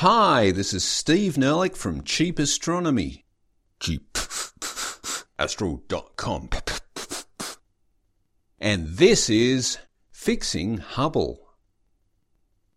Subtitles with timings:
[0.00, 3.24] Hi, this is Steve Nerlich from Cheap Astronomy.
[3.80, 6.50] Cheapastro.com.
[8.60, 9.78] And this is
[10.12, 11.48] Fixing Hubble.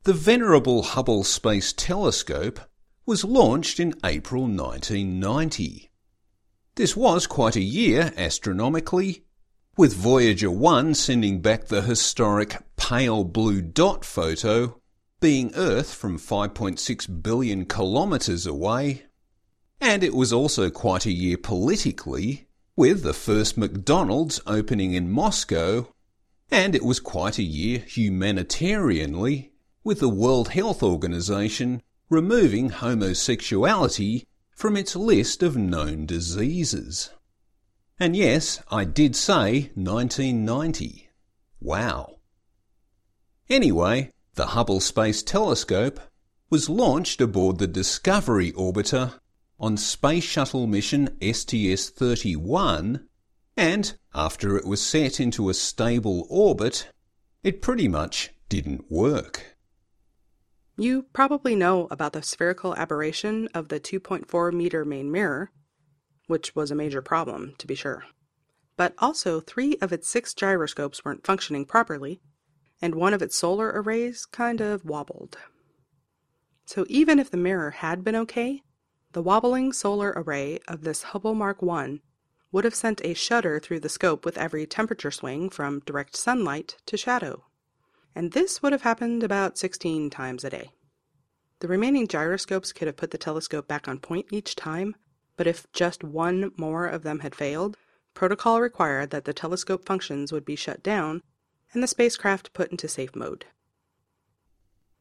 [0.01, 2.59] The venerable Hubble Space Telescope
[3.05, 5.91] was launched in April 1990.
[6.73, 9.25] This was quite a year astronomically,
[9.77, 14.80] with Voyager 1 sending back the historic pale blue dot photo
[15.21, 19.03] being Earth from 5.6 billion kilometres away.
[19.79, 25.87] And it was also quite a year politically, with the first McDonald's opening in Moscow,
[26.49, 29.51] and it was quite a year humanitarianly,
[29.83, 37.11] with the World Health Organization removing homosexuality from its list of known diseases.
[37.99, 41.09] And yes, I did say 1990.
[41.61, 42.17] Wow.
[43.49, 45.99] Anyway, the Hubble Space Telescope
[46.49, 49.19] was launched aboard the Discovery orbiter
[49.59, 53.07] on Space Shuttle mission STS 31,
[53.57, 56.91] and after it was set into a stable orbit,
[57.43, 59.57] it pretty much didn't work.
[60.77, 65.51] You probably know about the spherical aberration of the 2.4 meter main mirror,
[66.27, 68.05] which was a major problem, to be sure.
[68.77, 72.21] But also, three of its six gyroscopes weren't functioning properly,
[72.81, 75.37] and one of its solar arrays kind of wobbled.
[76.65, 78.63] So even if the mirror had been okay,
[79.11, 81.99] the wobbling solar array of this Hubble Mark I
[82.51, 86.77] would have sent a shudder through the scope with every temperature swing from direct sunlight
[86.85, 87.45] to shadow.
[88.15, 90.71] And this would have happened about 16 times a day.
[91.59, 94.95] The remaining gyroscopes could have put the telescope back on point each time,
[95.37, 97.77] but if just one more of them had failed,
[98.13, 101.21] protocol required that the telescope functions would be shut down
[101.73, 103.45] and the spacecraft put into safe mode.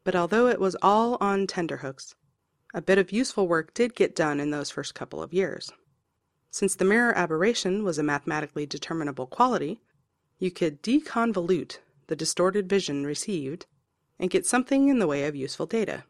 [0.04, 2.14] But although it was all on tenterhooks,
[2.72, 5.70] a bit of useful work did get done in those first couple of years.
[6.50, 9.80] Since the mirror aberration was a mathematically determinable quality,
[10.38, 13.66] you could deconvolute the distorted vision received
[14.18, 16.04] and get something in the way of useful data.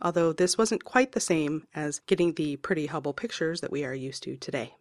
[0.00, 3.94] Although this wasn't quite the same as getting the pretty Hubble pictures that we are
[3.94, 4.74] used to today.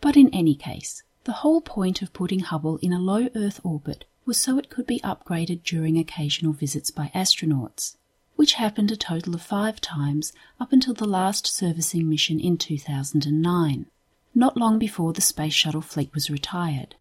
[0.00, 4.04] But in any case, the whole point of putting Hubble in a low Earth orbit
[4.26, 7.96] was so it could be upgraded during occasional visits by astronauts,
[8.36, 13.86] which happened a total of five times up until the last servicing mission in 2009,
[14.34, 16.96] not long before the Space Shuttle fleet was retired.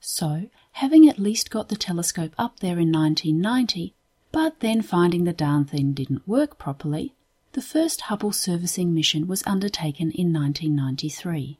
[0.00, 3.94] So, having at least got the telescope up there in 1990,
[4.30, 7.14] but then finding the darn thing didn't work properly,
[7.52, 11.58] the first Hubble servicing mission was undertaken in 1993.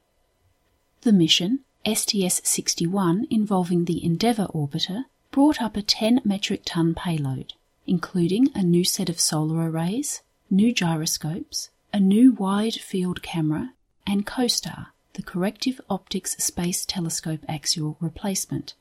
[1.03, 7.55] The mission, STS 61, involving the Endeavour orbiter, brought up a 10 metric ton payload,
[7.85, 13.73] including a new set of solar arrays, new gyroscopes, a new wide field camera,
[14.07, 18.73] and COSTAR, the Corrective Optics Space Telescope Axial Replacement,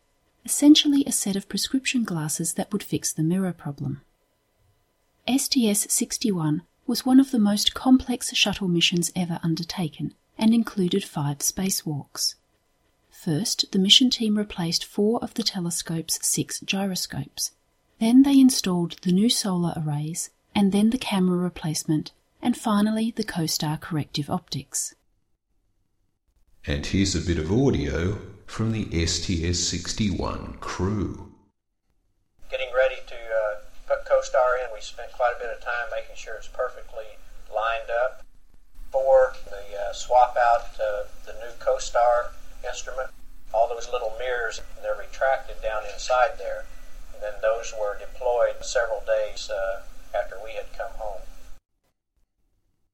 [0.45, 4.01] essentially a set of prescription glasses that would fix the mirror problem.
[5.27, 11.39] STS 61 was one of the most complex shuttle missions ever undertaken and included five
[11.39, 12.35] spacewalks.
[13.13, 17.53] First, the mission team replaced four of the telescope's six gyroscopes.
[18.01, 22.11] Then they installed the new solar arrays, and then the camera replacement,
[22.43, 24.97] and finally the COSTAR corrective optics.
[26.67, 31.33] And here's a bit of audio from the STS 61 crew.
[32.51, 36.17] Getting ready to uh, put COSTAR in, we spent quite a bit of time making
[36.17, 37.07] sure it's perfectly
[37.55, 38.22] lined up
[38.93, 42.33] for the uh, swap out uh, the new COSTAR
[42.65, 43.11] instrument.
[43.53, 46.67] All those little mirrors, they're retracted down inside there.
[47.15, 49.83] And then those were deployed several days uh,
[50.17, 51.21] after we had come home.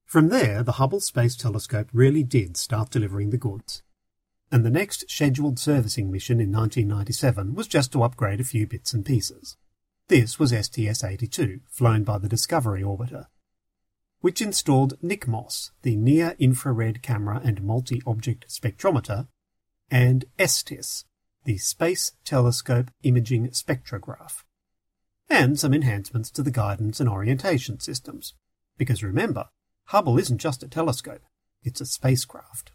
[0.06, 3.82] From there, the Hubble Space Telescope really did start delivering the goods.
[4.50, 8.94] And the next scheduled servicing mission in 1997 was just to upgrade a few bits
[8.94, 9.56] and pieces.
[10.08, 13.26] This was STS 82, flown by the Discovery orbiter,
[14.20, 19.28] which installed NICMOS, the Near Infrared Camera and Multi-Object Spectrometer,
[19.90, 21.04] and STIS,
[21.44, 24.42] the Space Telescope Imaging Spectrograph,
[25.30, 28.34] and some enhancements to the guidance and orientation systems.
[28.76, 29.46] Because remember,
[29.86, 31.22] Hubble isn't just a telescope,
[31.62, 32.72] it's a spacecraft.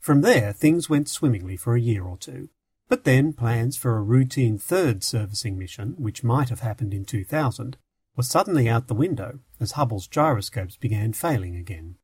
[0.00, 2.50] From there, things went swimmingly for a year or two,
[2.88, 7.78] but then plans for a routine third servicing mission, which might have happened in 2000,
[8.16, 11.96] was suddenly out the window as Hubble's gyroscopes began failing again.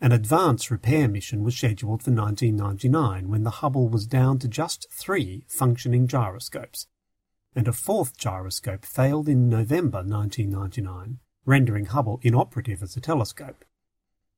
[0.00, 4.86] An advance repair mission was scheduled for 1999 when the Hubble was down to just
[4.90, 6.86] three functioning gyroscopes.
[7.54, 13.64] and a fourth gyroscope failed in November 1999, rendering Hubble inoperative as a telescope.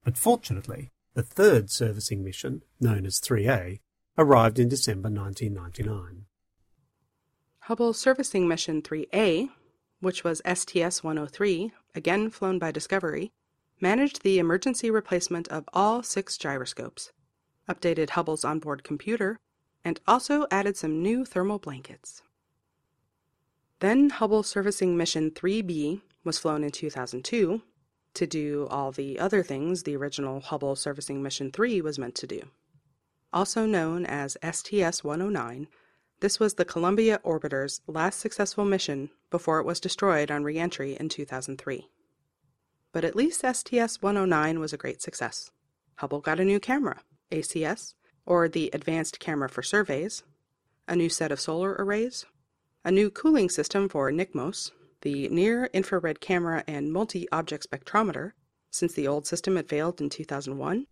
[0.04, 3.80] But fortunately, the third servicing mission, known as 3A,
[4.18, 6.26] arrived in December 1999.
[7.60, 9.48] Hubble Servicing Mission 3A,
[10.06, 13.32] which was STS 103, again flown by Discovery,
[13.80, 17.10] managed the emergency replacement of all six gyroscopes,
[17.68, 19.40] updated Hubble's onboard computer,
[19.84, 22.22] and also added some new thermal blankets.
[23.80, 27.62] Then Hubble Servicing Mission 3B was flown in 2002
[28.14, 32.28] to do all the other things the original Hubble Servicing Mission 3 was meant to
[32.28, 32.42] do.
[33.32, 35.66] Also known as STS 109,
[36.20, 41.08] this was the Columbia orbiter's last successful mission before it was destroyed on reentry in
[41.08, 41.88] 2003.
[42.92, 45.50] But at least STS 109 was a great success.
[45.96, 50.22] Hubble got a new camera, ACS, or the Advanced Camera for Surveys,
[50.88, 52.24] a new set of solar arrays,
[52.84, 54.70] a new cooling system for NICMOS,
[55.02, 58.32] the Near Infrared Camera and Multi Object Spectrometer,
[58.70, 60.86] since the old system had failed in 2001,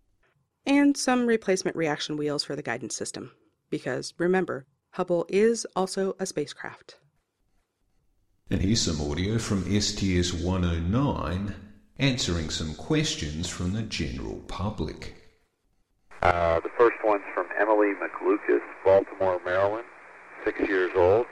[0.67, 3.32] and some replacement reaction wheels for the guidance system.
[3.71, 6.99] Because remember, Hubble is also a spacecraft.
[8.49, 11.52] And here's some audio from STS 109
[11.99, 15.17] answering some questions from the general public.
[16.23, 19.85] Uh, the first one's from Emily McLucas, Baltimore, Maryland,
[20.44, 21.26] six years old,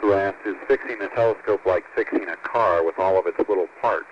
[0.00, 3.68] who asked, is fixing a telescope like fixing a car with all of its little
[3.80, 4.08] parts?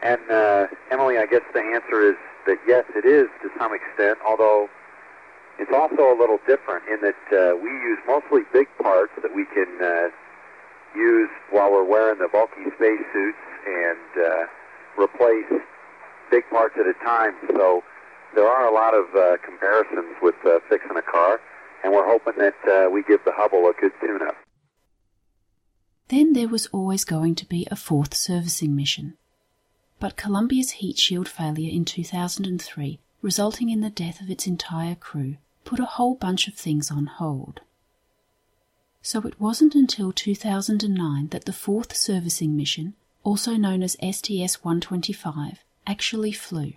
[0.00, 4.18] And uh, Emily, I guess the answer is that yes, it is to some extent,
[4.24, 4.68] although
[5.58, 9.44] it's also a little different in that uh, we use mostly big parts that we
[9.46, 10.08] can uh,
[10.94, 14.46] use while we're wearing the bulky spacesuits and uh,
[14.96, 15.50] replace
[16.30, 17.34] big parts at a time.
[17.54, 17.82] So
[18.34, 21.40] there are a lot of uh, comparisons with uh, fixing a car,
[21.82, 24.36] and we're hoping that uh, we give the Hubble a good tune-up.
[26.08, 29.16] Then there was always going to be a fourth servicing mission.
[30.00, 35.36] But Columbia's heat shield failure in 2003, resulting in the death of its entire crew,
[35.68, 37.60] put a whole bunch of things on hold.
[39.02, 45.62] So it wasn't until 2009 that the fourth servicing mission, also known as STS 125,
[45.86, 46.72] actually flew.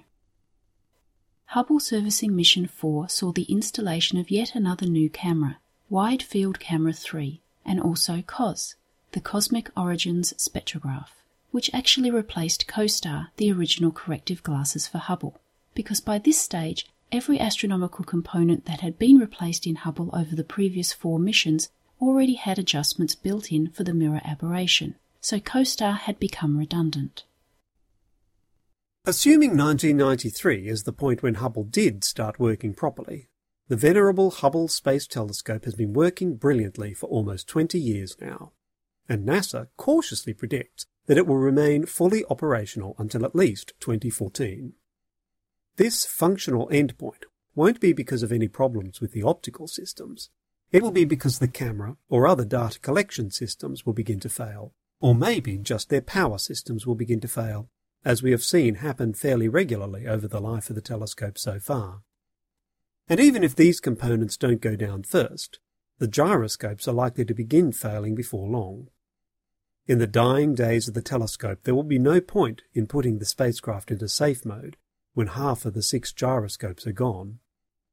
[1.46, 5.60] Hubble Servicing Mission 4 saw the installation of yet another new camera,
[5.90, 8.76] Wide Field Camera 3, and also COS,
[9.14, 11.12] the Cosmic Origins Spectrograph,
[11.52, 15.40] which actually replaced COSTAR, the original corrective glasses for Hubble,
[15.76, 20.44] because by this stage, every astronomical component that had been replaced in Hubble over the
[20.44, 21.70] previous four missions
[22.02, 27.26] already had adjustments built in for the mirror aberration, so COSTAR had become redundant.
[29.06, 33.30] Assuming 1993 is the point when Hubble did start working properly,
[33.68, 38.52] the venerable Hubble Space Telescope has been working brilliantly for almost 20 years now,
[39.08, 44.74] and NASA cautiously predicts that it will remain fully operational until at least 2014.
[45.78, 47.24] This functional endpoint
[47.56, 50.30] won't be because of any problems with the optical systems.
[50.72, 54.74] It will be because the camera or other data collection systems will begin to fail,
[55.00, 57.70] or maybe just their power systems will begin to fail,
[58.06, 62.02] as we have seen happen fairly regularly over the life of the telescope so far.
[63.08, 65.60] And even if these components don't go down first,
[66.00, 68.88] the gyroscopes are likely to begin failing before long.
[69.88, 73.26] In the dying days of the telescope, there will be no point in putting the
[73.26, 74.78] spacecraft into safe mode
[75.14, 77.40] when half of the six gyroscopes are gone.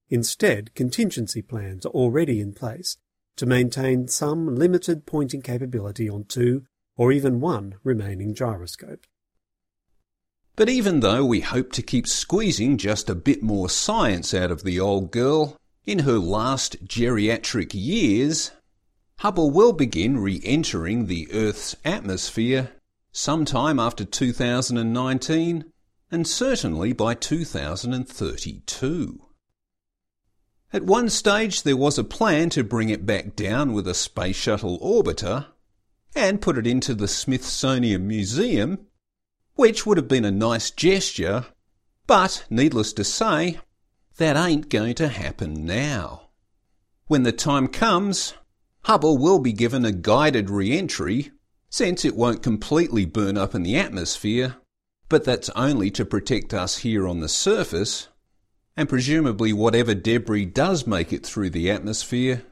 [0.08, 2.96] Instead, contingency plans are already in place
[3.36, 6.64] to maintain some limited pointing capability on two
[6.96, 9.06] or even one remaining gyroscope.
[10.56, 14.64] But even though we hope to keep squeezing just a bit more science out of
[14.64, 15.56] the old girl
[15.86, 18.50] in her last geriatric years,
[19.20, 22.72] Hubble will begin re entering the Earth's atmosphere
[23.12, 25.64] sometime after 2019
[26.10, 29.24] and certainly by 2032.
[30.72, 34.36] At one stage, there was a plan to bring it back down with a space
[34.36, 35.46] shuttle orbiter
[36.14, 38.86] and put it into the Smithsonian Museum,
[39.54, 41.46] which would have been a nice gesture,
[42.06, 43.60] but needless to say,
[44.18, 46.30] that ain't going to happen now.
[47.06, 48.34] When the time comes,
[48.82, 51.30] Hubble will be given a guided re entry,
[51.70, 54.56] since it won't completely burn up in the atmosphere,
[55.08, 58.08] but that's only to protect us here on the surface,
[58.76, 62.42] and presumably whatever debris does make it through the atmosphere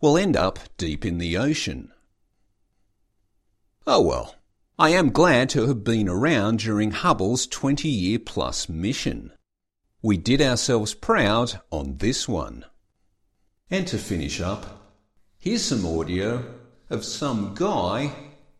[0.00, 1.90] will end up deep in the ocean.
[3.86, 4.36] Oh well,
[4.78, 9.32] I am glad to have been around during Hubble's 20 year plus mission.
[10.02, 12.64] We did ourselves proud on this one.
[13.70, 14.92] And to finish up,
[15.38, 16.44] here's some audio
[16.90, 18.12] of some guy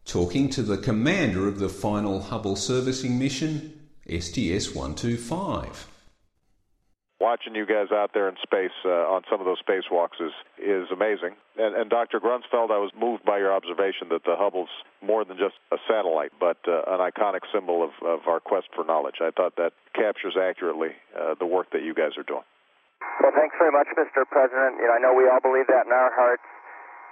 [0.05, 5.89] talking to the commander of the final Hubble servicing mission, STS 125.
[7.21, 10.93] Watching you guys out there in space uh, on some of those spacewalks is, is
[10.93, 11.33] amazing.
[11.57, 12.21] And, and Dr.
[12.21, 14.69] Grunsfeld, I was moved by your observation that the Hubble's
[15.01, 18.85] more than just a satellite, but uh, an iconic symbol of, of our quest for
[18.85, 19.23] knowledge.
[19.23, 22.45] I thought that captures accurately uh, the work that you guys are doing.
[23.23, 24.27] Well, thanks very much, Mr.
[24.29, 24.83] President.
[24.83, 26.45] You know, I know we all believe that in our hearts.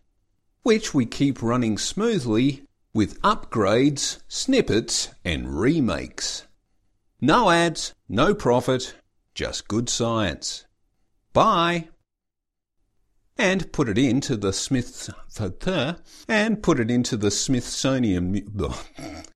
[0.62, 2.62] which we keep running smoothly
[2.92, 6.46] with upgrades, snippets, and remakes.
[7.20, 8.94] No ads, no profit,
[9.34, 10.64] just good science.
[11.32, 11.88] Bye.
[13.38, 15.10] And put it into the Smith
[16.26, 18.50] and put it into the Smithsonian.